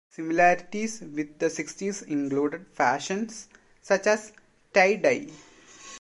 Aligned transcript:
Similarities 0.09 1.01
with 1.01 1.37
the 1.37 1.47
Sixties 1.47 2.01
included 2.01 2.65
fashions 2.73 3.49
such 3.83 4.07
as 4.07 4.31
Tie-dye. 4.73 5.27